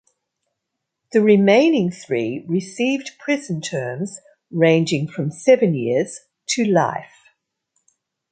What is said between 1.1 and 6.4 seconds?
The remaining three received prison terms ranging from seven years